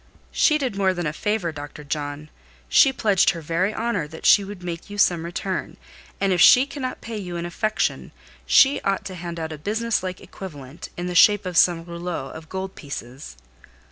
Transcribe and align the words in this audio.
"She 0.31 0.57
did 0.57 0.75
more 0.75 0.95
than 0.95 1.05
a 1.05 1.13
favour, 1.13 1.51
Dr. 1.51 1.83
John: 1.83 2.29
she 2.67 2.91
pledged 2.91 3.29
her 3.29 3.41
very 3.41 3.71
honour 3.71 4.07
that 4.07 4.25
she 4.25 4.43
would 4.43 4.63
make 4.63 4.89
you 4.89 4.97
some 4.97 5.23
return; 5.23 5.77
and 6.19 6.33
if 6.33 6.41
she 6.41 6.65
cannot 6.65 7.01
pay 7.01 7.19
you 7.19 7.35
in 7.35 7.45
affection, 7.45 8.11
she 8.47 8.81
ought 8.81 9.05
to 9.05 9.13
hand 9.13 9.39
out 9.39 9.53
a 9.53 9.59
business 9.59 10.01
like 10.01 10.19
equivalent, 10.19 10.89
in 10.97 11.05
the 11.05 11.13
shape 11.13 11.45
of 11.45 11.55
some 11.55 11.85
rouleaux 11.85 12.29
of 12.33 12.49
gold 12.49 12.73
pieces." 12.73 13.37